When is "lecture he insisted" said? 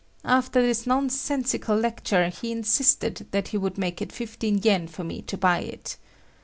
1.77-3.27